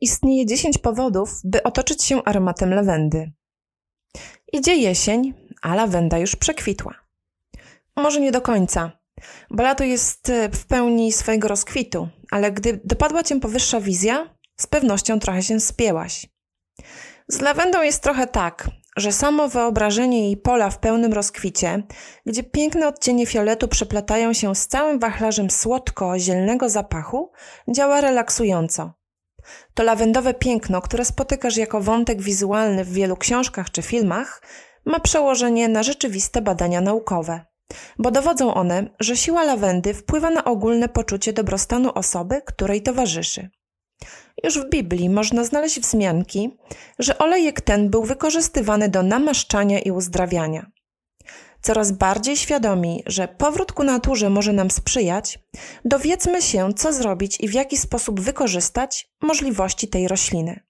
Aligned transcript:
istnieje 0.00 0.46
10 0.46 0.78
powodów, 0.78 1.30
by 1.44 1.62
otoczyć 1.62 2.04
się 2.04 2.24
aromatem 2.24 2.74
lawendy. 2.74 3.32
Idzie 4.52 4.76
jesień, 4.76 5.34
a 5.62 5.74
lawenda 5.74 6.18
już 6.18 6.36
przekwitła. 6.36 6.94
Może 7.96 8.20
nie 8.20 8.32
do 8.32 8.40
końca, 8.40 8.92
bo 9.50 9.62
lato 9.62 9.84
jest 9.84 10.30
e, 10.30 10.48
w 10.48 10.66
pełni 10.66 11.12
swojego 11.12 11.48
rozkwitu, 11.48 12.08
ale 12.30 12.52
gdy 12.52 12.80
dopadła 12.84 13.22
cię 13.22 13.40
powyższa 13.40 13.80
wizja, 13.80 14.34
z 14.56 14.66
pewnością 14.66 15.18
trochę 15.18 15.42
się 15.42 15.60
spięłaś. 15.60 16.26
Z 17.28 17.40
lawendą 17.40 17.82
jest 17.82 18.02
trochę 18.02 18.26
tak, 18.26 18.70
że 18.96 19.12
samo 19.12 19.48
wyobrażenie 19.48 20.24
jej 20.24 20.36
pola 20.36 20.70
w 20.70 20.78
pełnym 20.78 21.12
rozkwicie, 21.12 21.82
gdzie 22.26 22.42
piękne 22.42 22.88
odcienie 22.88 23.26
fioletu 23.26 23.68
przeplatają 23.68 24.32
się 24.32 24.54
z 24.54 24.68
całym 24.68 24.98
wachlarzem 24.98 25.50
słodko-zielnego 25.50 26.68
zapachu, 26.68 27.32
działa 27.68 28.00
relaksująco. 28.00 28.99
To 29.74 29.82
lawendowe 29.82 30.34
piękno, 30.34 30.80
które 30.80 31.04
spotykasz 31.04 31.56
jako 31.56 31.80
wątek 31.80 32.22
wizualny 32.22 32.84
w 32.84 32.92
wielu 32.92 33.16
książkach 33.16 33.70
czy 33.70 33.82
filmach, 33.82 34.42
ma 34.84 35.00
przełożenie 35.00 35.68
na 35.68 35.82
rzeczywiste 35.82 36.42
badania 36.42 36.80
naukowe, 36.80 37.40
bo 37.98 38.10
dowodzą 38.10 38.54
one, 38.54 38.86
że 39.00 39.16
siła 39.16 39.44
lawendy 39.44 39.94
wpływa 39.94 40.30
na 40.30 40.44
ogólne 40.44 40.88
poczucie 40.88 41.32
dobrostanu 41.32 41.92
osoby, 41.94 42.42
której 42.46 42.82
towarzyszy. 42.82 43.50
Już 44.44 44.58
w 44.58 44.70
Biblii 44.70 45.10
można 45.10 45.44
znaleźć 45.44 45.80
wzmianki, 45.80 46.58
że 46.98 47.18
olejek 47.18 47.60
ten 47.60 47.90
był 47.90 48.04
wykorzystywany 48.04 48.88
do 48.88 49.02
namaszczania 49.02 49.78
i 49.78 49.90
uzdrawiania. 49.90 50.70
Coraz 51.62 51.92
bardziej 51.92 52.36
świadomi, 52.36 53.02
że 53.06 53.28
powrót 53.28 53.72
ku 53.72 53.84
naturze 53.84 54.30
może 54.30 54.52
nam 54.52 54.70
sprzyjać, 54.70 55.38
dowiedzmy 55.84 56.42
się, 56.42 56.74
co 56.74 56.92
zrobić 56.92 57.40
i 57.40 57.48
w 57.48 57.54
jaki 57.54 57.76
sposób 57.76 58.20
wykorzystać 58.20 59.10
możliwości 59.22 59.88
tej 59.88 60.08
rośliny. 60.08 60.60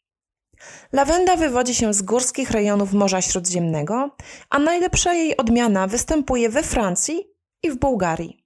Lawenda 0.93 1.37
wywodzi 1.37 1.75
się 1.75 1.95
z 1.95 2.03
górskich 2.03 2.51
rejonów 2.51 2.93
Morza 2.93 3.23
Śródziemnego, 3.23 4.17
a 4.51 4.59
najlepsza 4.59 5.15
jej 5.15 5.37
odmiana 5.37 5.87
występuje 5.87 6.49
we 6.49 6.63
Francji 6.63 7.25
i 7.63 7.71
w 7.71 7.79
Bułgarii. 7.79 8.45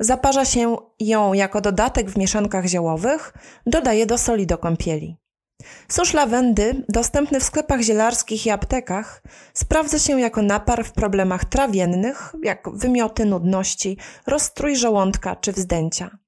Zaparza 0.00 0.44
się 0.44 0.76
ją 1.00 1.32
jako 1.32 1.60
dodatek 1.60 2.10
w 2.10 2.18
mieszankach 2.18 2.66
ziołowych, 2.66 3.32
dodaje 3.66 4.06
do 4.06 4.18
soli 4.18 4.46
do 4.46 4.58
kąpieli. 4.58 5.16
Susz 5.88 6.14
lawendy, 6.14 6.84
dostępny 6.88 7.40
w 7.40 7.44
sklepach 7.44 7.80
zielarskich 7.80 8.46
i 8.46 8.50
aptekach, 8.50 9.22
sprawdza 9.54 9.98
się 9.98 10.20
jako 10.20 10.42
napar 10.42 10.84
w 10.84 10.92
problemach 10.92 11.44
trawiennych, 11.44 12.34
jak 12.42 12.70
wymioty, 12.72 13.24
nudności, 13.24 13.98
rozstrój 14.26 14.76
żołądka 14.76 15.36
czy 15.36 15.52
wzdęcia. 15.52 16.18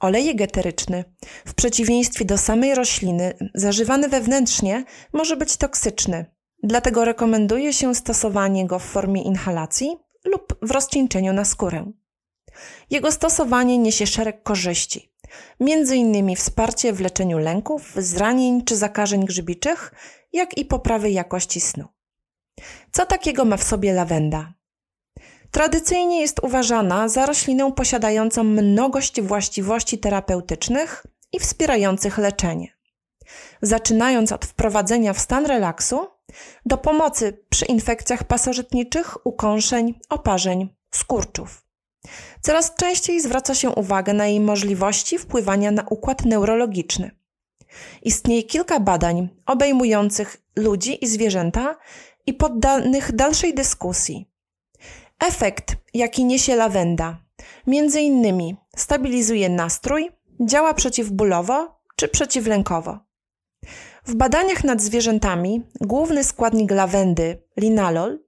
Olejek 0.00 0.40
eteryczny, 0.40 1.04
w 1.46 1.54
przeciwieństwie 1.54 2.24
do 2.24 2.38
samej 2.38 2.74
rośliny, 2.74 3.34
zażywany 3.54 4.08
wewnętrznie, 4.08 4.84
może 5.12 5.36
być 5.36 5.56
toksyczny. 5.56 6.26
Dlatego 6.62 7.04
rekomenduje 7.04 7.72
się 7.72 7.94
stosowanie 7.94 8.66
go 8.66 8.78
w 8.78 8.84
formie 8.84 9.22
inhalacji 9.22 9.96
lub 10.24 10.58
w 10.62 10.70
rozcieńczeniu 10.70 11.32
na 11.32 11.44
skórę. 11.44 11.92
Jego 12.90 13.12
stosowanie 13.12 13.78
niesie 13.78 14.06
szereg 14.06 14.42
korzyści, 14.42 15.12
między 15.60 15.96
innymi 15.96 16.36
wsparcie 16.36 16.92
w 16.92 17.00
leczeniu 17.00 17.38
lęków, 17.38 17.92
zranień 17.96 18.64
czy 18.64 18.76
zakażeń 18.76 19.24
grzybiczych, 19.24 19.92
jak 20.32 20.58
i 20.58 20.64
poprawy 20.64 21.10
jakości 21.10 21.60
snu. 21.60 21.84
Co 22.92 23.06
takiego 23.06 23.44
ma 23.44 23.56
w 23.56 23.64
sobie 23.64 23.92
lawenda? 23.92 24.52
Tradycyjnie 25.50 26.20
jest 26.20 26.40
uważana 26.42 27.08
za 27.08 27.26
roślinę 27.26 27.72
posiadającą 27.72 28.44
mnogość 28.44 29.20
właściwości 29.20 29.98
terapeutycznych 29.98 31.06
i 31.32 31.40
wspierających 31.40 32.18
leczenie. 32.18 32.78
Zaczynając 33.62 34.32
od 34.32 34.44
wprowadzenia 34.44 35.12
w 35.12 35.20
stan 35.20 35.46
relaksu, 35.46 36.06
do 36.66 36.78
pomocy 36.78 37.44
przy 37.48 37.64
infekcjach 37.64 38.24
pasożytniczych, 38.24 39.26
ukąszeń, 39.26 40.00
oparzeń, 40.08 40.74
skurczów. 40.90 41.67
Coraz 42.40 42.74
częściej 42.74 43.20
zwraca 43.20 43.54
się 43.54 43.70
uwagę 43.70 44.12
na 44.12 44.26
jej 44.26 44.40
możliwości 44.40 45.18
wpływania 45.18 45.70
na 45.70 45.82
układ 45.90 46.24
neurologiczny. 46.24 47.10
Istnieje 48.02 48.42
kilka 48.42 48.80
badań 48.80 49.28
obejmujących 49.46 50.36
ludzi 50.56 51.04
i 51.04 51.08
zwierzęta 51.08 51.76
i 52.26 52.34
poddanych 52.34 53.12
dalszej 53.12 53.54
dyskusji. 53.54 54.30
Efekt, 55.20 55.76
jaki 55.94 56.24
niesie 56.24 56.56
lawenda, 56.56 57.18
między 57.66 58.00
innymi 58.00 58.56
stabilizuje 58.76 59.48
nastrój, 59.48 60.10
działa 60.40 60.74
przeciwbólowo 60.74 61.80
czy 61.96 62.08
przeciwlękowo. 62.08 62.98
W 64.04 64.14
badaniach 64.14 64.64
nad 64.64 64.82
zwierzętami 64.82 65.62
główny 65.80 66.24
składnik 66.24 66.70
lawendy, 66.70 67.42
linalol, 67.56 68.18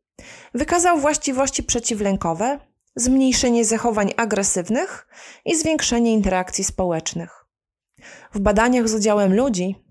wykazał 0.54 0.98
właściwości 0.98 1.62
przeciwlękowe, 1.62 2.58
zmniejszenie 2.97 3.65
zachowań 3.65 4.12
agresywnych 4.17 5.09
i 5.45 5.56
zwiększenie 5.56 6.12
interakcji 6.12 6.65
społecznych. 6.65 7.47
W 8.34 8.41
badaniach 8.41 8.89
z 8.89 8.95
udziałem 8.95 9.34
ludzi 9.34 9.84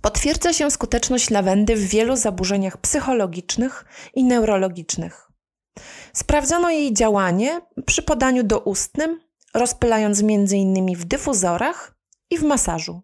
potwierdza 0.00 0.52
się 0.52 0.70
skuteczność 0.70 1.30
lawendy 1.30 1.76
w 1.76 1.84
wielu 1.84 2.16
zaburzeniach 2.16 2.76
psychologicznych 2.76 3.84
i 4.14 4.24
neurologicznych. 4.24 5.30
Sprawdzono 6.12 6.70
jej 6.70 6.94
działanie 6.94 7.60
przy 7.86 8.02
podaniu 8.02 8.42
doustnym, 8.42 9.20
rozpylając 9.54 10.20
m.in. 10.20 10.96
w 10.96 11.04
dyfuzorach 11.04 11.94
i 12.30 12.38
w 12.38 12.42
masażu. 12.42 13.02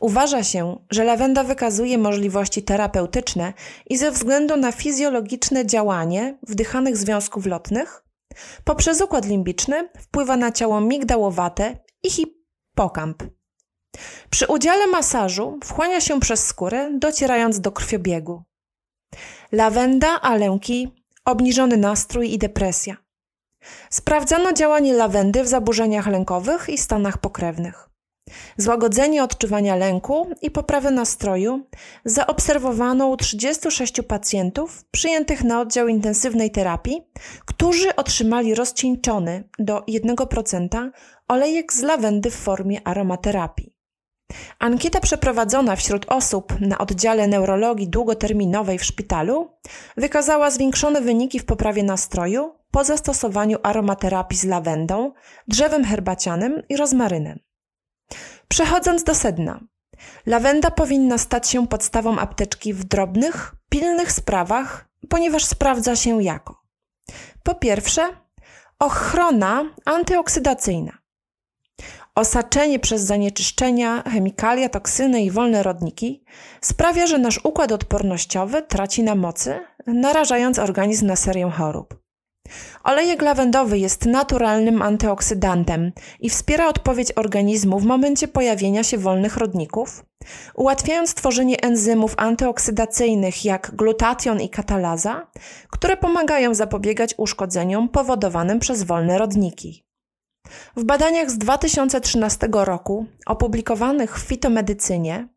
Uważa 0.00 0.44
się, 0.44 0.78
że 0.90 1.04
lawenda 1.04 1.44
wykazuje 1.44 1.98
możliwości 1.98 2.62
terapeutyczne 2.62 3.52
i 3.86 3.98
ze 3.98 4.10
względu 4.10 4.56
na 4.56 4.72
fizjologiczne 4.72 5.66
działanie 5.66 6.38
wdychanych 6.42 6.96
związków 6.96 7.46
lotnych 7.46 8.07
Poprzez 8.64 9.00
układ 9.00 9.26
limbiczny 9.26 9.88
wpływa 9.98 10.36
na 10.36 10.52
ciało 10.52 10.80
migdałowate 10.80 11.78
i 12.02 12.10
hipokamp. 12.10 13.22
Przy 14.30 14.46
udziale 14.46 14.86
masażu 14.86 15.58
wchłania 15.64 16.00
się 16.00 16.20
przez 16.20 16.46
skórę, 16.46 16.90
docierając 16.98 17.60
do 17.60 17.72
krwiobiegu. 17.72 18.42
Lawenda, 19.52 20.20
alęki, 20.20 21.04
obniżony 21.24 21.76
nastrój 21.76 22.32
i 22.32 22.38
depresja. 22.38 22.96
Sprawdzano 23.90 24.52
działanie 24.52 24.94
lawendy 24.94 25.42
w 25.42 25.48
zaburzeniach 25.48 26.06
lękowych 26.06 26.68
i 26.68 26.78
stanach 26.78 27.18
pokrewnych. 27.18 27.87
Złagodzenie 28.56 29.24
odczuwania 29.24 29.76
lęku 29.76 30.30
i 30.42 30.50
poprawę 30.50 30.90
nastroju 30.90 31.66
zaobserwowano 32.04 33.08
u 33.08 33.16
36 33.16 34.02
pacjentów 34.08 34.84
przyjętych 34.90 35.44
na 35.44 35.60
oddział 35.60 35.88
intensywnej 35.88 36.50
terapii, 36.50 37.02
którzy 37.46 37.96
otrzymali 37.96 38.54
rozcieńczony 38.54 39.48
do 39.58 39.80
1% 39.80 40.90
olejek 41.28 41.72
z 41.72 41.82
lawendy 41.82 42.30
w 42.30 42.36
formie 42.36 42.88
aromaterapii. 42.88 43.78
Ankieta 44.58 45.00
przeprowadzona 45.00 45.76
wśród 45.76 46.06
osób 46.08 46.60
na 46.60 46.78
oddziale 46.78 47.28
neurologii 47.28 47.88
długoterminowej 47.88 48.78
w 48.78 48.84
szpitalu 48.84 49.50
wykazała 49.96 50.50
zwiększone 50.50 51.00
wyniki 51.00 51.38
w 51.38 51.44
poprawie 51.44 51.82
nastroju 51.82 52.54
po 52.70 52.84
zastosowaniu 52.84 53.58
aromaterapii 53.62 54.38
z 54.38 54.44
lawendą, 54.44 55.12
drzewem 55.48 55.84
herbacianym 55.84 56.62
i 56.68 56.76
rozmarynem. 56.76 57.38
Przechodząc 58.48 59.04
do 59.04 59.14
sedna. 59.14 59.60
Lawenda 60.26 60.70
powinna 60.70 61.18
stać 61.18 61.48
się 61.48 61.66
podstawą 61.66 62.18
apteczki 62.18 62.74
w 62.74 62.84
drobnych, 62.84 63.54
pilnych 63.68 64.12
sprawach, 64.12 64.88
ponieważ 65.08 65.44
sprawdza 65.44 65.96
się 65.96 66.22
jako 66.22 66.68
po 67.48 67.54
pierwsze, 67.54 68.08
ochrona 68.78 69.64
antyoksydacyjna. 69.84 70.98
Osaczenie 72.14 72.78
przez 72.78 73.02
zanieczyszczenia, 73.02 74.02
chemikalia, 74.02 74.68
toksyny 74.68 75.22
i 75.22 75.30
wolne 75.30 75.62
rodniki 75.62 76.24
sprawia, 76.60 77.06
że 77.06 77.18
nasz 77.18 77.40
układ 77.44 77.72
odpornościowy 77.72 78.62
traci 78.62 79.02
na 79.02 79.14
mocy, 79.14 79.60
narażając 79.86 80.58
organizm 80.58 81.06
na 81.06 81.16
serię 81.16 81.50
chorób. 81.50 82.07
Olejek 82.84 83.22
lawendowy 83.22 83.78
jest 83.78 84.06
naturalnym 84.06 84.82
antyoksydantem 84.82 85.92
i 86.20 86.30
wspiera 86.30 86.68
odpowiedź 86.68 87.12
organizmu 87.16 87.78
w 87.78 87.84
momencie 87.84 88.28
pojawienia 88.28 88.84
się 88.84 88.98
wolnych 88.98 89.36
rodników, 89.36 90.04
ułatwiając 90.54 91.14
tworzenie 91.14 91.60
enzymów 91.60 92.14
antyoksydacyjnych 92.16 93.44
jak 93.44 93.70
glutation 93.76 94.40
i 94.40 94.48
katalaza, 94.48 95.26
które 95.70 95.96
pomagają 95.96 96.54
zapobiegać 96.54 97.14
uszkodzeniom 97.16 97.88
powodowanym 97.88 98.58
przez 98.58 98.82
wolne 98.82 99.18
rodniki. 99.18 99.84
W 100.76 100.84
badaniach 100.84 101.30
z 101.30 101.38
2013 101.38 102.48
roku, 102.52 103.06
opublikowanych 103.26 104.18
w 104.18 104.22
fitomedycynie 104.22 105.28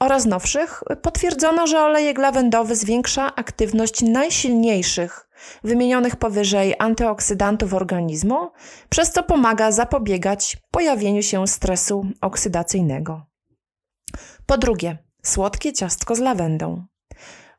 oraz 0.00 0.26
nowszych, 0.26 0.82
potwierdzono, 1.02 1.66
że 1.66 1.80
olejek 1.80 2.18
lawendowy 2.18 2.76
zwiększa 2.76 3.34
aktywność 3.34 4.02
najsilniejszych 4.02 5.29
wymienionych 5.64 6.16
powyżej 6.16 6.74
antyoksydantów 6.78 7.74
organizmu, 7.74 8.50
przez 8.88 9.12
co 9.12 9.22
pomaga 9.22 9.72
zapobiegać 9.72 10.56
pojawieniu 10.70 11.22
się 11.22 11.46
stresu 11.46 12.06
oksydacyjnego. 12.20 13.26
Po 14.46 14.58
drugie, 14.58 14.98
słodkie 15.22 15.72
ciastko 15.72 16.14
z 16.14 16.18
lawendą. 16.18 16.84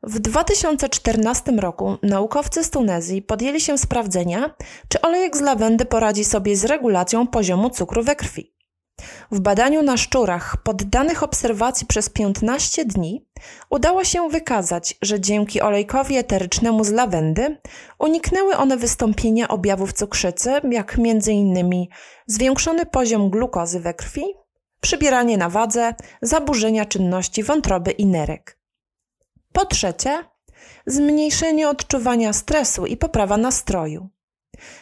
W 0.04 0.20
2014 0.20 1.52
roku 1.52 1.98
naukowcy 2.04 2.64
z 2.64 2.70
Tunezji 2.70 3.22
podjęli 3.22 3.62
się 3.62 3.78
sprawdzenia, 3.78 4.56
czy 4.88 5.02
olejek 5.02 5.38
z 5.38 5.42
lawendy 5.42 5.86
poradzi 5.86 6.26
sobie 6.26 6.56
z 6.56 6.66
regulacją 6.66 7.28
poziomu 7.28 7.70
cukru 7.70 8.04
we 8.04 8.16
krwi. 8.16 8.61
W 9.32 9.40
badaniu 9.40 9.84
na 9.84 9.98
szczurach 9.98 10.58
poddanych 10.64 11.24
obserwacji 11.24 11.88
przez 11.88 12.10
15 12.10 12.86
dni 12.86 13.26
udało 13.70 14.04
się 14.04 14.30
wykazać, 14.30 14.98
że 15.02 15.20
dzięki 15.20 15.62
olejkowi 15.62 16.18
eterycznemu 16.18 16.84
z 16.84 16.92
lawendy 16.92 17.58
uniknęły 18.00 18.58
one 18.58 18.78
wystąpienia 18.78 19.48
objawów 19.48 19.94
cukrzycy, 19.94 20.62
jak 20.72 20.96
m.in. 21.00 21.88
zwiększony 22.28 22.86
poziom 22.86 23.30
glukozy 23.30 23.80
we 23.80 23.94
krwi, 23.94 24.24
przybieranie 24.82 25.38
na 25.38 25.50
wadze, 25.50 25.96
zaburzenia 26.22 26.86
czynności 26.86 27.44
wątroby 27.44 27.92
i 27.92 28.06
nerek. 28.06 28.60
Po 29.54 29.66
trzecie, 29.66 30.24
zmniejszenie 30.86 31.70
odczuwania 31.70 32.34
stresu 32.34 32.86
i 32.86 32.98
poprawa 32.98 33.38
nastroju. 33.38 34.10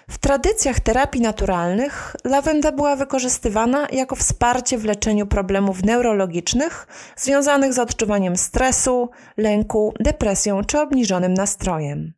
W 0.10 0.18
tradycjach 0.18 0.80
terapii 0.80 1.22
naturalnych 1.22 2.16
lawenda 2.24 2.72
była 2.72 2.96
wykorzystywana 2.96 3.88
jako 3.92 4.16
wsparcie 4.16 4.78
w 4.78 4.86
leczeniu 4.86 5.28
problemów 5.28 5.84
neurologicznych 5.84 6.88
związanych 7.18 7.74
z 7.74 7.80
odczuwaniem 7.80 8.38
stresu, 8.38 9.10
lęku, 9.38 9.94
depresją 10.00 10.64
czy 10.64 10.80
obniżonym 10.80 11.34
nastrojem. 11.34 12.14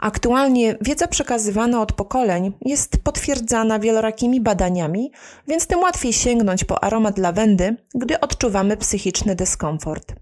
Aktualnie 0.00 0.76
wiedza 0.80 1.06
przekazywana 1.06 1.80
od 1.82 1.92
pokoleń 1.92 2.52
jest 2.60 2.96
potwierdzana 3.02 3.78
wielorakimi 3.78 4.40
badaniami, 4.40 5.12
więc 5.48 5.66
tym 5.66 5.80
łatwiej 5.80 6.12
sięgnąć 6.12 6.64
po 6.64 6.84
aromat 6.84 7.18
lawendy, 7.18 7.76
gdy 7.94 8.20
odczuwamy 8.20 8.76
psychiczny 8.76 9.34
dyskomfort. 9.34 10.14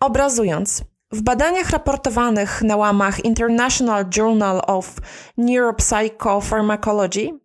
Obrazując, 0.00 0.82
w 1.12 1.22
badaniach 1.22 1.70
raportowanych 1.70 2.62
na 2.62 2.76
łamach 2.76 3.24
International 3.24 4.06
Journal 4.16 4.62
of 4.66 4.96
Neuropsychopharmacology 5.36 7.40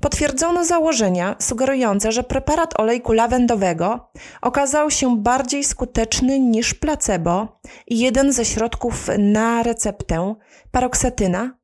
potwierdzono 0.00 0.64
założenia 0.64 1.36
sugerujące, 1.38 2.12
że 2.12 2.24
preparat 2.24 2.80
olejku 2.80 3.12
lawendowego 3.12 4.10
okazał 4.42 4.90
się 4.90 5.16
bardziej 5.16 5.64
skuteczny 5.64 6.38
niż 6.38 6.74
placebo 6.74 7.60
i 7.86 7.98
jeden 7.98 8.32
ze 8.32 8.44
środków 8.44 9.08
na 9.18 9.62
receptę, 9.62 10.34
paroksetyna, 10.70 11.58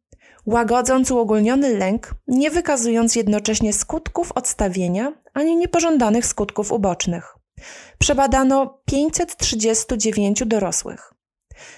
łagodząc 0.47 1.11
uogólniony 1.11 1.79
lęk, 1.79 2.15
nie 2.27 2.51
wykazując 2.51 3.17
jednocześnie 3.17 3.73
skutków 3.73 4.33
odstawienia 4.33 5.13
ani 5.35 5.57
niepożądanych 5.57 6.27
skutków 6.27 6.73
ubocznych. 6.73 7.37
Przebadano 7.99 8.83
539 8.85 10.43
dorosłych. 10.47 11.13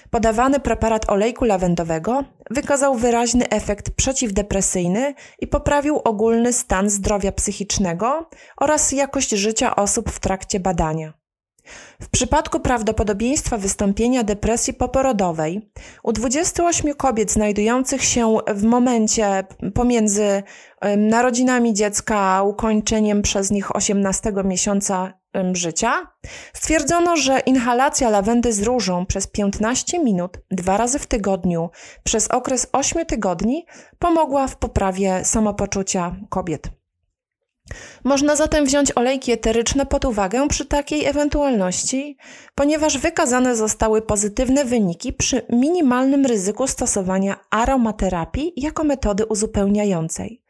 Podawany 0.09 0.59
preparat 0.59 1.09
olejku 1.09 1.45
lawendowego 1.45 2.23
wykazał 2.49 2.95
wyraźny 2.95 3.49
efekt 3.49 3.89
przeciwdepresyjny 3.89 5.13
i 5.39 5.47
poprawił 5.47 5.97
ogólny 6.03 6.53
stan 6.53 6.89
zdrowia 6.89 7.31
psychicznego 7.31 8.29
oraz 8.57 8.91
jakość 8.91 9.29
życia 9.29 9.75
osób 9.75 10.11
w 10.11 10.19
trakcie 10.19 10.59
badania. 10.59 11.24
W 12.01 12.09
przypadku 12.09 12.59
prawdopodobieństwa 12.59 13.57
wystąpienia 13.57 14.23
depresji 14.23 14.73
poporodowej 14.73 15.71
u 16.03 16.11
28 16.11 16.93
kobiet 16.93 17.31
znajdujących 17.31 18.03
się 18.03 18.37
w 18.47 18.63
momencie 18.63 19.43
pomiędzy 19.73 20.43
narodzinami 20.97 21.73
dziecka 21.73 22.19
a 22.19 22.43
ukończeniem 22.43 23.21
przez 23.21 23.51
nich 23.51 23.75
18 23.75 24.33
miesiąca 24.43 25.13
życia, 25.53 26.07
stwierdzono, 26.53 27.17
że 27.17 27.39
inhalacja 27.39 28.09
lawendy 28.09 28.53
z 28.53 28.61
różą 28.61 29.05
przez 29.05 29.27
15 29.27 29.99
minut 29.99 30.37
dwa 30.51 30.77
razy 30.77 30.99
w 30.99 31.07
tygodniu 31.07 31.69
przez 32.03 32.27
okres 32.27 32.67
8 32.71 33.05
tygodni 33.05 33.65
pomogła 33.99 34.47
w 34.47 34.57
poprawie 34.57 35.25
samopoczucia 35.25 36.15
kobiet. 36.29 36.84
Można 38.03 38.35
zatem 38.35 38.65
wziąć 38.65 38.97
olejki 38.97 39.31
eteryczne 39.31 39.85
pod 39.85 40.05
uwagę 40.05 40.47
przy 40.47 40.65
takiej 40.65 41.05
ewentualności, 41.05 42.17
ponieważ 42.55 42.97
wykazane 42.97 43.55
zostały 43.55 44.01
pozytywne 44.01 44.65
wyniki 44.65 45.13
przy 45.13 45.41
minimalnym 45.49 46.25
ryzyku 46.25 46.67
stosowania 46.67 47.39
aromaterapii 47.49 48.53
jako 48.55 48.83
metody 48.83 49.25
uzupełniającej. 49.25 50.43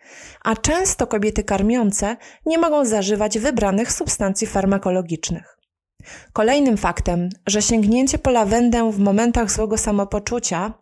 A 0.44 0.56
często 0.56 1.08
kobiety 1.08 1.44
karmiące 1.44 2.18
nie 2.46 2.58
mogą 2.58 2.86
zażywać 2.86 3.40
wybranych 3.40 3.92
substancji 3.92 4.48
farmakologicznych. 4.48 5.58
Kolejnym 6.34 6.78
faktem, 6.78 7.30
że 7.48 7.62
sięgnięcie 7.62 8.18
po 8.18 8.32
lawendę 8.32 8.92
w 8.92 9.00
momentach 9.00 9.52
złego 9.52 9.78
samopoczucia 9.78 10.74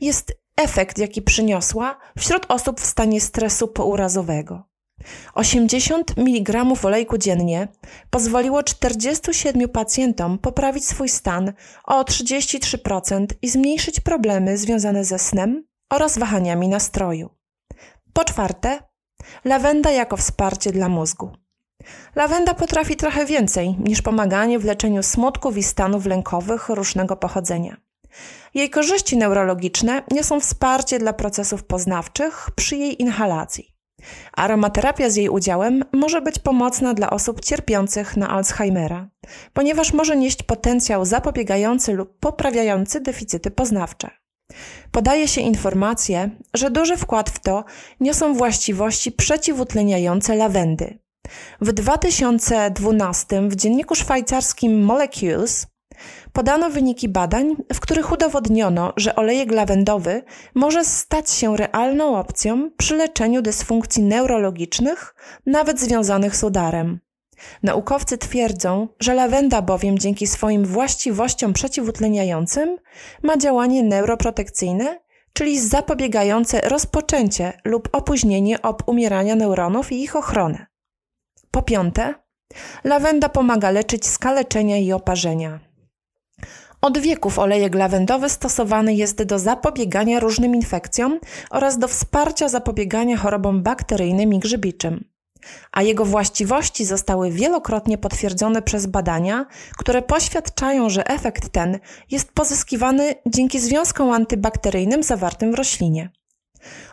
jest 0.00 0.38
efekt, 0.56 0.98
jaki 0.98 1.22
przyniosła 1.22 1.98
wśród 2.18 2.46
osób 2.48 2.80
w 2.80 2.86
stanie 2.86 3.20
stresu 3.20 3.68
pourazowego. 3.68 4.67
80 5.34 6.18
mg 6.18 6.64
olejku 6.82 7.18
dziennie 7.18 7.68
pozwoliło 8.10 8.62
47 8.62 9.68
pacjentom 9.68 10.38
poprawić 10.38 10.86
swój 10.86 11.08
stan 11.08 11.52
o 11.84 12.02
33% 12.02 13.26
i 13.42 13.48
zmniejszyć 13.48 14.00
problemy 14.00 14.58
związane 14.58 15.04
ze 15.04 15.18
snem 15.18 15.64
oraz 15.90 16.18
wahaniami 16.18 16.68
nastroju. 16.68 17.30
Po 18.12 18.24
czwarte, 18.24 18.78
lawenda 19.44 19.90
jako 19.90 20.16
wsparcie 20.16 20.72
dla 20.72 20.88
mózgu. 20.88 21.30
Lawenda 22.16 22.54
potrafi 22.54 22.96
trochę 22.96 23.26
więcej 23.26 23.76
niż 23.78 24.02
pomaganie 24.02 24.58
w 24.58 24.64
leczeniu 24.64 25.02
smutków 25.02 25.56
i 25.56 25.62
stanów 25.62 26.06
lękowych 26.06 26.68
różnego 26.68 27.16
pochodzenia. 27.16 27.76
Jej 28.54 28.70
korzyści 28.70 29.16
neurologiczne 29.16 30.02
niosą 30.10 30.40
wsparcie 30.40 30.98
dla 30.98 31.12
procesów 31.12 31.64
poznawczych 31.64 32.50
przy 32.56 32.76
jej 32.76 33.02
inhalacji. 33.02 33.77
Aromaterapia 34.32 35.10
z 35.10 35.16
jej 35.16 35.28
udziałem 35.28 35.84
może 35.92 36.22
być 36.22 36.38
pomocna 36.38 36.94
dla 36.94 37.10
osób 37.10 37.40
cierpiących 37.40 38.16
na 38.16 38.28
Alzheimera, 38.28 39.08
ponieważ 39.52 39.92
może 39.92 40.16
nieść 40.16 40.42
potencjał 40.42 41.04
zapobiegający 41.04 41.92
lub 41.92 42.18
poprawiający 42.18 43.00
deficyty 43.00 43.50
poznawcze. 43.50 44.10
Podaje 44.90 45.28
się 45.28 45.40
informacje, 45.40 46.30
że 46.54 46.70
duży 46.70 46.96
wkład 46.96 47.30
w 47.30 47.38
to 47.38 47.64
niosą 48.00 48.34
właściwości 48.34 49.12
przeciwutleniające 49.12 50.34
lawendy. 50.36 50.98
W 51.60 51.72
2012 51.72 53.48
w 53.48 53.56
dzienniku 53.56 53.94
szwajcarskim 53.94 54.84
Molecules 54.84 55.66
podano 56.32 56.70
wyniki 56.70 57.08
badań, 57.08 57.56
w 57.74 57.80
których 57.80 58.12
udowodniono, 58.12 58.92
że 58.96 59.16
olejek 59.16 59.52
lawendowy 59.52 60.22
może 60.54 60.84
stać 60.84 61.30
się 61.30 61.56
realną 61.56 62.16
opcją 62.16 62.70
przy 62.76 62.96
leczeniu 62.96 63.42
dysfunkcji 63.42 64.02
neurologicznych, 64.02 65.14
nawet 65.46 65.80
związanych 65.80 66.36
z 66.36 66.44
udarem. 66.44 67.00
Naukowcy 67.62 68.18
twierdzą, 68.18 68.88
że 69.00 69.14
lawenda 69.14 69.62
bowiem 69.62 69.98
dzięki 69.98 70.26
swoim 70.26 70.64
właściwościom 70.64 71.52
przeciwutleniającym 71.52 72.76
ma 73.22 73.36
działanie 73.36 73.82
neuroprotekcyjne, 73.82 75.00
czyli 75.32 75.60
zapobiegające 75.60 76.60
rozpoczęcie 76.60 77.52
lub 77.64 77.88
opóźnienie 77.92 78.62
obumierania 78.62 79.34
neuronów 79.34 79.92
i 79.92 80.02
ich 80.02 80.16
ochronę. 80.16 80.66
Po 81.50 81.62
piąte, 81.62 82.14
lawenda 82.84 83.28
pomaga 83.28 83.70
leczyć 83.70 84.06
skaleczenia 84.06 84.76
i 84.78 84.92
oparzenia. 84.92 85.67
Od 86.80 86.98
wieków 86.98 87.38
olejek 87.38 87.74
lawendowy 87.74 88.28
stosowany 88.28 88.94
jest 88.94 89.22
do 89.22 89.38
zapobiegania 89.38 90.20
różnym 90.20 90.54
infekcjom 90.54 91.20
oraz 91.50 91.78
do 91.78 91.88
wsparcia 91.88 92.48
zapobiegania 92.48 93.16
chorobom 93.16 93.62
bakteryjnym 93.62 94.34
i 94.34 94.38
grzybiczym. 94.38 95.04
A 95.72 95.82
jego 95.82 96.04
właściwości 96.04 96.84
zostały 96.84 97.30
wielokrotnie 97.30 97.98
potwierdzone 97.98 98.62
przez 98.62 98.86
badania, 98.86 99.46
które 99.78 100.02
poświadczają, 100.02 100.90
że 100.90 101.06
efekt 101.06 101.48
ten 101.48 101.78
jest 102.10 102.32
pozyskiwany 102.32 103.14
dzięki 103.26 103.60
związkom 103.60 104.10
antybakteryjnym 104.10 105.02
zawartym 105.02 105.52
w 105.52 105.54
roślinie. 105.54 106.10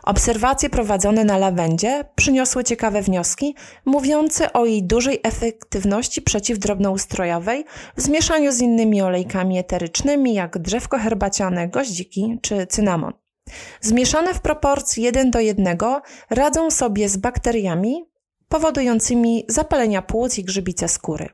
Obserwacje 0.02 0.70
prowadzone 0.70 1.24
na 1.24 1.38
lawendzie 1.38 2.04
przyniosły 2.14 2.64
ciekawe 2.64 3.02
wnioski, 3.02 3.54
mówiące 3.84 4.52
o 4.52 4.66
jej 4.66 4.82
dużej 4.82 5.20
efektywności 5.22 6.22
przeciwdrobnoustrojowej 6.22 7.64
w 7.96 8.00
zmieszaniu 8.00 8.52
z 8.52 8.60
innymi 8.60 9.02
olejkami 9.02 9.58
eterycznymi, 9.58 10.34
jak 10.34 10.58
drzewko 10.58 10.98
herbaciane, 10.98 11.68
goździki 11.68 12.38
czy 12.42 12.66
cynamon. 12.66 13.12
Zmieszane 13.80 14.34
w 14.34 14.40
proporcji 14.40 15.02
1 15.02 15.30
do 15.30 15.40
1 15.40 15.78
radzą 16.30 16.70
sobie 16.70 17.08
z 17.08 17.16
bakteriami 17.16 18.04
powodującymi 18.48 19.44
zapalenia 19.48 20.02
płuc 20.02 20.38
i 20.38 20.44
grzybice 20.44 20.88
skóry. 20.88 21.28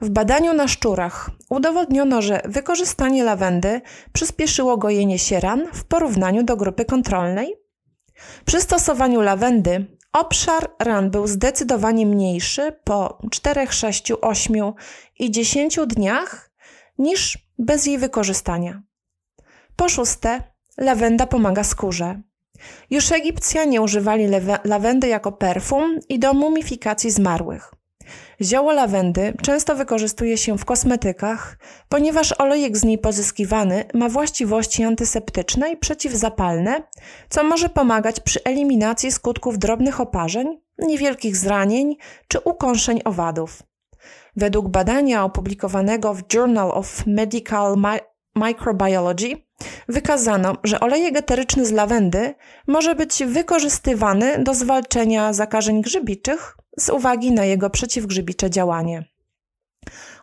W 0.00 0.10
badaniu 0.10 0.52
na 0.52 0.68
szczurach 0.68 1.30
udowodniono, 1.50 2.22
że 2.22 2.42
wykorzystanie 2.44 3.24
lawendy 3.24 3.80
przyspieszyło 4.12 4.76
gojenie 4.76 5.18
sieran 5.18 5.66
w 5.72 5.84
porównaniu 5.84 6.42
do 6.42 6.56
grupy 6.56 6.84
kontrolnej. 6.84 7.54
Przy 8.44 8.60
stosowaniu 8.60 9.20
lawendy 9.20 9.86
Obszar 10.12 10.70
ran 10.78 11.10
był 11.10 11.26
zdecydowanie 11.26 12.06
mniejszy 12.06 12.72
po 12.84 13.18
4, 13.30 13.66
6, 13.70 14.12
8 14.20 14.72
i 15.18 15.30
10 15.30 15.78
dniach 15.86 16.50
niż 16.98 17.38
bez 17.58 17.86
jej 17.86 17.98
wykorzystania. 17.98 18.82
Po 19.76 19.88
szóste, 19.88 20.42
lawenda 20.78 21.26
pomaga 21.26 21.64
skórze. 21.64 22.20
Już 22.90 23.12
Egipcjanie 23.12 23.82
używali 23.82 24.28
lawendy 24.64 25.08
jako 25.08 25.32
perfum 25.32 25.98
i 26.08 26.18
do 26.18 26.34
mumifikacji 26.34 27.10
zmarłych. 27.10 27.74
Zioło 28.40 28.72
lawendy 28.72 29.32
często 29.42 29.76
wykorzystuje 29.76 30.36
się 30.36 30.58
w 30.58 30.64
kosmetykach, 30.64 31.58
ponieważ 31.88 32.34
olejek 32.40 32.76
z 32.76 32.84
niej 32.84 32.98
pozyskiwany 32.98 33.84
ma 33.94 34.08
właściwości 34.08 34.84
antyseptyczne 34.84 35.72
i 35.72 35.76
przeciwzapalne, 35.76 36.82
co 37.28 37.44
może 37.44 37.68
pomagać 37.68 38.20
przy 38.20 38.44
eliminacji 38.44 39.12
skutków 39.12 39.58
drobnych 39.58 40.00
oparzeń, 40.00 40.60
niewielkich 40.78 41.36
zranień 41.36 41.96
czy 42.28 42.40
ukąszeń 42.40 43.00
owadów. 43.04 43.62
Według 44.36 44.68
badania 44.68 45.24
opublikowanego 45.24 46.14
w 46.14 46.34
Journal 46.34 46.70
of 46.70 47.06
Medical 47.06 47.76
Microbiology 48.34 49.36
wykazano, 49.88 50.56
że 50.64 50.80
olejek 50.80 51.16
eteryczny 51.16 51.66
z 51.66 51.72
lawendy 51.72 52.34
może 52.66 52.94
być 52.94 53.24
wykorzystywany 53.24 54.44
do 54.44 54.54
zwalczenia 54.54 55.32
zakażeń 55.32 55.82
grzybiczych 55.82 56.56
z 56.76 56.88
uwagi 56.88 57.32
na 57.32 57.44
jego 57.44 57.70
przeciwgrzybicze 57.70 58.50
działanie. 58.50 59.04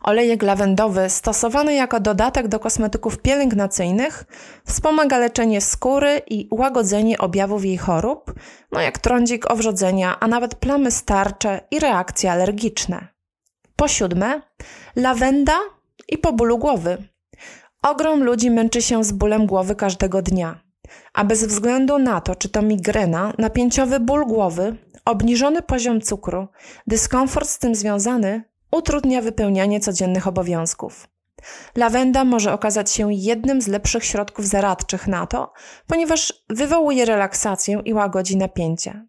Olejek 0.02 0.44
lawendowy 0.44 1.10
stosowany 1.10 1.74
jako 1.74 2.00
dodatek 2.00 2.48
do 2.48 2.60
kosmetyków 2.60 3.18
pielęgnacyjnych 3.18 4.26
wspomaga 4.66 5.18
leczenie 5.18 5.62
skóry 5.62 6.22
i 6.30 6.48
łagodzenie 6.52 7.18
objawów 7.18 7.66
jej 7.66 7.78
chorób, 7.78 8.34
no 8.72 8.82
jak 8.82 8.98
trądzik, 8.98 9.52
owrzodzenia, 9.52 10.20
a 10.20 10.28
nawet 10.28 10.56
plamy 10.56 10.92
starcze 10.92 11.62
i 11.72 11.80
reakcje 11.80 12.32
alergiczne. 12.32 13.08
Po 13.76 13.88
siódme, 13.88 14.42
lawenda 14.96 15.58
i 16.08 16.18
po 16.18 16.34
bólu 16.34 16.58
głowy. 16.58 16.98
Ogrom 17.84 18.24
ludzi 18.24 18.52
męczy 18.52 18.82
się 18.82 19.04
z 19.04 19.12
bólem 19.12 19.46
głowy 19.46 19.76
każdego 19.76 20.22
dnia. 20.22 20.60
A 21.14 21.24
bez 21.24 21.44
względu 21.44 22.00
na 22.00 22.22
to, 22.22 22.36
czy 22.36 22.50
to 22.50 22.62
migrena, 22.62 23.34
napięciowy 23.38 24.00
ból 24.00 24.26
głowy, 24.26 24.76
obniżony 25.10 25.62
poziom 25.62 26.02
cukru, 26.02 26.48
dyskomfort 26.88 27.50
z 27.50 27.60
tym 27.60 27.76
związany, 27.76 28.44
utrudnia 28.72 29.22
wypełnianie 29.22 29.80
codziennych 29.80 30.28
obowiązków. 30.28 31.08
Lawenda 31.76 32.24
może 32.24 32.54
okazać 32.54 32.92
się 32.92 33.14
jednym 33.14 33.62
z 33.62 33.68
lepszych 33.68 34.06
środków 34.06 34.46
zaradczych 34.46 35.08
na 35.08 35.28
to, 35.28 35.54
ponieważ 35.88 36.34
wywołuje 36.50 37.06
relaksację 37.06 37.82
i 37.86 37.94
łagodzi 37.94 38.38
napięcie. 38.38 39.06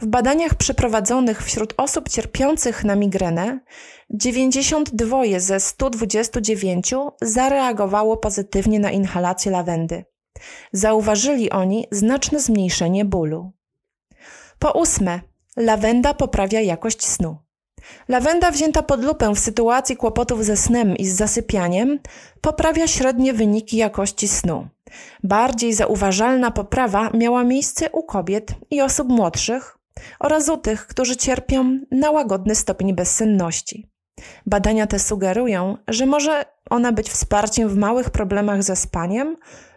W 0.00 0.06
badaniach 0.06 0.54
przeprowadzonych 0.54 1.44
wśród 1.44 1.74
osób 1.76 2.08
cierpiących 2.08 2.84
na 2.84 2.96
migrenę 2.96 3.60
92 4.10 5.22
ze 5.38 5.60
129 5.60 6.94
zareagowało 7.22 8.16
pozytywnie 8.16 8.80
na 8.80 8.90
inhalację 8.90 9.52
lawendy. 9.52 10.04
Zauważyli 10.72 11.50
oni 11.50 11.86
znaczne 11.90 12.40
zmniejszenie 12.40 13.04
bólu. 13.04 13.52
Po 14.58 14.72
ósme, 14.72 15.20
lawenda 15.56 16.14
poprawia 16.14 16.60
jakość 16.60 17.06
snu. 17.06 17.36
Lawenda 18.08 18.50
wzięta 18.50 18.82
pod 18.82 19.04
lupę 19.04 19.34
w 19.34 19.38
sytuacji 19.38 19.96
kłopotów 19.96 20.44
ze 20.44 20.56
snem 20.56 20.96
i 20.96 21.06
z 21.06 21.16
zasypianiem 21.16 21.98
poprawia 22.40 22.86
średnie 22.86 23.32
wyniki 23.32 23.76
jakości 23.76 24.28
snu. 24.28 24.68
Bardziej 25.24 25.72
zauważalna 25.72 26.50
poprawa 26.50 27.10
miała 27.14 27.44
miejsce 27.44 27.90
u 27.90 28.02
kobiet 28.02 28.54
i 28.70 28.80
osób 28.80 29.08
młodszych 29.08 29.78
oraz 30.20 30.48
u 30.48 30.56
tych, 30.56 30.86
którzy 30.86 31.16
cierpią 31.16 31.80
na 31.90 32.10
łagodny 32.10 32.54
stopień 32.54 32.94
bezsenności. 32.94 33.86
Badania 34.46 34.86
te 34.86 34.98
sugerują, 34.98 35.76
że 35.88 36.06
może 36.06 36.44
ona 36.70 36.92
być 36.92 37.10
wsparciem 37.10 37.68
w 37.68 37.76
małych 37.76 38.10
problemach 38.10 38.62
ze 38.62 38.76
spaniem 38.76 39.36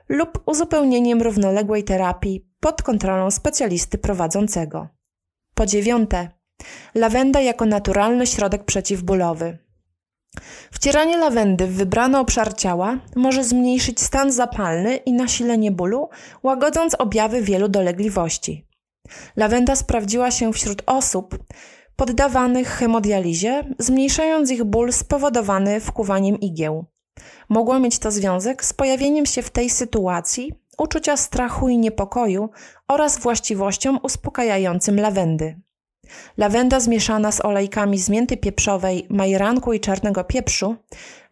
lub 0.09 0.43
uzupełnieniem 0.45 1.21
równoległej 1.21 1.83
terapii 1.83 2.50
pod 2.61 2.81
kontrolą 2.81 3.31
specjalisty 3.31 3.97
prowadzącego. 3.97 4.87
Po 5.55 5.65
dziewiąte, 5.65 6.29
lawenda 6.95 7.41
jako 7.41 7.65
naturalny 7.65 8.27
środek 8.27 8.63
przeciwbólowy. 8.63 9.57
Wcieranie 10.71 11.17
lawendy 11.17 11.67
w 11.67 11.73
wybrany 11.73 12.19
obszar 12.19 12.55
ciała 12.55 12.99
może 13.15 13.43
zmniejszyć 13.43 13.99
stan 13.99 14.31
zapalny 14.31 14.95
i 14.95 15.13
nasilenie 15.13 15.71
bólu, 15.71 16.09
łagodząc 16.43 16.95
objawy 16.95 17.41
wielu 17.41 17.69
dolegliwości. 17.69 18.67
Lawenda 19.35 19.75
sprawdziła 19.75 20.31
się 20.31 20.53
wśród 20.53 20.83
osób 20.85 21.37
poddawanych 21.95 22.67
hemodializie, 22.67 23.63
zmniejszając 23.79 24.51
ich 24.51 24.63
ból 24.63 24.93
spowodowany 24.93 25.79
wkuwaniem 25.79 26.39
igieł. 26.39 26.85
Mogło 27.49 27.79
mieć 27.79 27.99
to 27.99 28.11
związek 28.11 28.65
z 28.65 28.73
pojawieniem 28.73 29.25
się 29.25 29.41
w 29.41 29.49
tej 29.49 29.69
sytuacji 29.69 30.53
uczucia 30.81 31.17
strachu 31.17 31.69
i 31.69 31.77
niepokoju 31.77 32.49
oraz 32.87 33.19
właściwością 33.19 33.97
uspokajającym 33.97 34.99
lawendy. 34.99 35.61
Lawenda 36.37 36.79
zmieszana 36.79 37.31
z 37.31 37.45
olejkami 37.45 37.99
z 37.99 38.09
mięty 38.09 38.37
pieprzowej, 38.37 39.07
majeranku 39.09 39.73
i 39.73 39.79
czarnego 39.79 40.23
pieprzu 40.23 40.75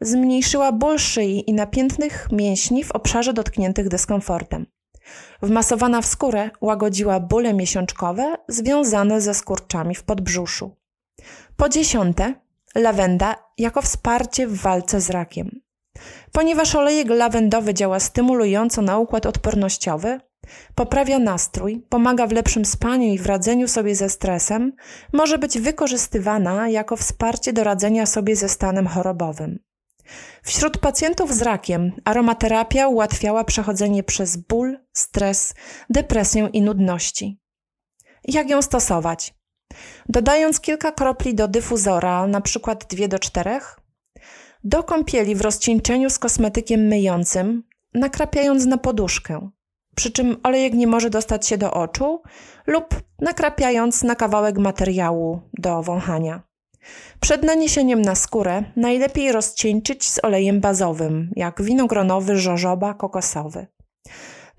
zmniejszyła 0.02 0.72
ból 0.72 0.98
szyi 0.98 1.50
i 1.50 1.54
napiętnych 1.54 2.28
mięśni 2.32 2.84
w 2.84 2.92
obszarze 2.92 3.34
dotkniętych 3.34 3.90
dyskomfortem. 3.90 4.66
Wmasowana 5.42 6.02
w 6.02 6.06
skórę 6.06 6.50
łagodziła 6.62 7.20
bóle 7.20 7.54
miesiączkowe 7.54 8.36
związane 8.48 9.22
ze 9.22 9.34
skurczami 9.34 9.96
w 9.96 10.04
podbrzuszu. 10.04 10.76
Po 11.58 11.70
dziesiąte, 11.70 12.34
lawenda 12.76 13.36
jako 13.58 13.82
wsparcie 13.82 14.48
w 14.48 14.62
walce 14.62 15.02
z 15.02 15.10
rakiem. 15.10 15.59
Ponieważ 16.32 16.76
olejek 16.76 17.10
lawendowy 17.10 17.74
działa 17.74 18.00
stymulująco 18.00 18.82
na 18.82 18.98
układ 18.98 19.26
odpornościowy, 19.26 20.20
poprawia 20.76 21.20
nastrój, 21.20 21.86
pomaga 21.90 22.28
w 22.28 22.32
lepszym 22.32 22.66
spaniu 22.66 23.14
i 23.14 23.18
w 23.20 23.26
radzeniu 23.26 23.68
sobie 23.68 23.96
ze 23.96 24.10
stresem, 24.10 24.74
może 25.14 25.38
być 25.38 25.60
wykorzystywana 25.60 26.70
jako 26.70 26.96
wsparcie 26.96 27.54
do 27.54 27.64
radzenia 27.64 28.06
sobie 28.06 28.36
ze 28.36 28.50
stanem 28.50 28.88
chorobowym. 28.88 29.60
Wśród 30.44 30.78
pacjentów 30.78 31.34
z 31.34 31.42
rakiem 31.42 31.92
aromaterapia 32.06 32.88
ułatwiała 32.88 33.44
przechodzenie 33.44 34.04
przez 34.04 34.38
ból, 34.38 34.78
stres, 34.94 35.54
depresję 35.90 36.50
i 36.54 36.62
nudności. 36.62 37.40
Jak 38.28 38.50
ją 38.50 38.62
stosować? 38.62 39.34
Dodając 40.10 40.60
kilka 40.60 40.92
kropli 40.92 41.36
do 41.36 41.48
dyfuzora, 41.48 42.24
np. 42.24 42.76
2 42.90 43.08
do 43.08 43.20
4, 43.20 43.60
do 44.64 44.84
kąpieli 44.84 45.36
w 45.36 45.42
rozcieńczeniu 45.42 46.10
z 46.10 46.20
kosmetykiem 46.20 46.82
myjącym, 46.82 47.64
nakrapiając 47.94 48.66
na 48.66 48.78
poduszkę, 48.78 49.50
przy 49.96 50.12
czym 50.12 50.38
olejek 50.44 50.74
nie 50.74 50.88
może 50.88 51.10
dostać 51.10 51.48
się 51.48 51.58
do 51.58 51.74
oczu, 51.74 52.22
lub 52.68 53.02
nakrapiając 53.22 54.04
na 54.04 54.16
kawałek 54.16 54.58
materiału 54.58 55.42
do 55.54 55.84
wąchania. 55.84 56.42
Przed 57.20 57.44
naniesieniem 57.44 58.02
na 58.02 58.16
skórę 58.16 58.64
najlepiej 58.76 59.32
rozcieńczyć 59.32 60.10
z 60.10 60.24
olejem 60.24 60.60
bazowym, 60.60 61.32
jak 61.36 61.62
winogronowy, 61.62 62.38
żożoba, 62.38 62.94
kokosowy. 62.94 63.68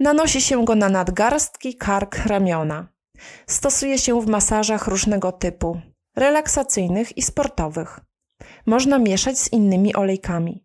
Nanosi 0.00 0.40
się 0.40 0.64
go 0.64 0.74
na 0.74 0.88
nadgarstki, 0.88 1.74
kark, 1.74 2.26
ramiona. 2.26 2.88
Stosuje 3.46 3.98
się 3.98 4.20
w 4.20 4.26
masażach 4.26 4.86
różnego 4.86 5.32
typu, 5.32 5.80
relaksacyjnych 6.16 7.18
i 7.18 7.22
sportowych. 7.22 8.00
Można 8.66 8.98
mieszać 8.98 9.38
z 9.38 9.52
innymi 9.52 9.94
olejkami. 9.94 10.64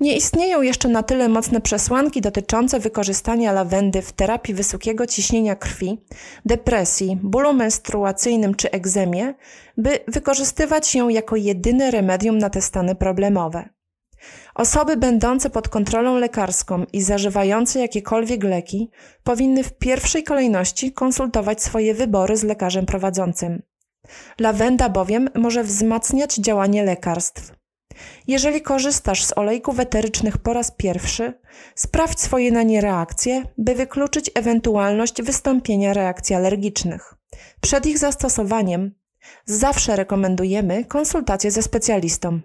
Nie 0.00 0.16
istnieją 0.16 0.62
jeszcze 0.62 0.88
na 0.88 1.02
tyle 1.02 1.28
mocne 1.28 1.60
przesłanki 1.60 2.20
dotyczące 2.20 2.80
wykorzystania 2.80 3.52
lawendy 3.52 4.02
w 4.02 4.12
terapii 4.12 4.54
wysokiego 4.54 5.06
ciśnienia 5.06 5.56
krwi, 5.56 5.98
depresji, 6.46 7.18
bólu 7.22 7.52
menstruacyjnym 7.52 8.54
czy 8.54 8.70
egzemie, 8.70 9.34
by 9.76 9.98
wykorzystywać 10.08 10.94
ją 10.94 11.08
jako 11.08 11.36
jedyne 11.36 11.90
remedium 11.90 12.38
na 12.38 12.50
te 12.50 12.62
stany 12.62 12.94
problemowe. 12.94 13.68
Osoby 14.54 14.96
będące 14.96 15.50
pod 15.50 15.68
kontrolą 15.68 16.16
lekarską 16.18 16.84
i 16.92 17.02
zażywające 17.02 17.80
jakiekolwiek 17.80 18.44
leki 18.44 18.90
powinny 19.24 19.64
w 19.64 19.72
pierwszej 19.72 20.24
kolejności 20.24 20.92
konsultować 20.92 21.62
swoje 21.62 21.94
wybory 21.94 22.36
z 22.36 22.42
lekarzem 22.42 22.86
prowadzącym. 22.86 23.62
Lawenda 24.40 24.88
bowiem 24.88 25.30
może 25.34 25.64
wzmacniać 25.64 26.34
działanie 26.34 26.84
lekarstw. 26.84 27.52
Jeżeli 28.26 28.62
korzystasz 28.62 29.24
z 29.24 29.38
olejków 29.38 29.80
eterycznych 29.80 30.38
po 30.38 30.52
raz 30.52 30.70
pierwszy, 30.70 31.40
sprawdź 31.74 32.20
swoje 32.20 32.52
na 32.52 32.62
nie 32.62 32.80
reakcje, 32.80 33.42
by 33.58 33.74
wykluczyć 33.74 34.30
ewentualność 34.34 35.22
wystąpienia 35.22 35.92
reakcji 35.92 36.36
alergicznych. 36.36 37.14
Przed 37.60 37.86
ich 37.86 37.98
zastosowaniem 37.98 38.94
zawsze 39.44 39.96
rekomendujemy 39.96 40.84
konsultację 40.84 41.50
ze 41.50 41.62
specjalistą. 41.62 42.40